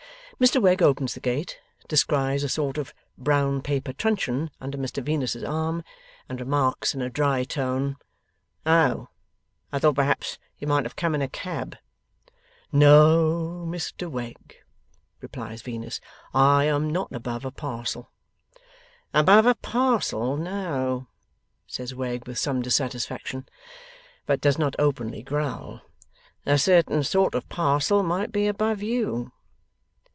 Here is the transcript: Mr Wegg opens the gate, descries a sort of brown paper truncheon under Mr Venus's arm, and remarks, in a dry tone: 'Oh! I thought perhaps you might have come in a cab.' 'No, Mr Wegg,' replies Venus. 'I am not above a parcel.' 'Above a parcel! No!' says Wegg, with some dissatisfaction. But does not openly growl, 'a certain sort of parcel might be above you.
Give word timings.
Mr 0.41 0.59
Wegg 0.59 0.81
opens 0.81 1.13
the 1.13 1.19
gate, 1.19 1.59
descries 1.87 2.43
a 2.43 2.49
sort 2.49 2.79
of 2.79 2.95
brown 3.15 3.61
paper 3.61 3.93
truncheon 3.93 4.49
under 4.59 4.75
Mr 4.75 5.03
Venus's 5.03 5.43
arm, 5.43 5.83
and 6.27 6.39
remarks, 6.39 6.95
in 6.95 7.01
a 7.03 7.11
dry 7.11 7.43
tone: 7.43 7.95
'Oh! 8.65 9.07
I 9.71 9.77
thought 9.77 9.93
perhaps 9.93 10.39
you 10.57 10.65
might 10.65 10.83
have 10.83 10.95
come 10.95 11.13
in 11.13 11.21
a 11.21 11.27
cab.' 11.27 11.77
'No, 12.71 13.67
Mr 13.69 14.09
Wegg,' 14.09 14.55
replies 15.19 15.61
Venus. 15.61 16.01
'I 16.33 16.63
am 16.63 16.89
not 16.89 17.11
above 17.11 17.45
a 17.45 17.51
parcel.' 17.51 18.09
'Above 19.13 19.45
a 19.45 19.53
parcel! 19.53 20.37
No!' 20.37 21.05
says 21.67 21.93
Wegg, 21.93 22.25
with 22.25 22.39
some 22.39 22.63
dissatisfaction. 22.63 23.47
But 24.25 24.41
does 24.41 24.57
not 24.57 24.75
openly 24.79 25.21
growl, 25.21 25.81
'a 26.47 26.57
certain 26.57 27.03
sort 27.03 27.35
of 27.35 27.47
parcel 27.47 28.01
might 28.01 28.31
be 28.31 28.47
above 28.47 28.81
you. 28.81 29.31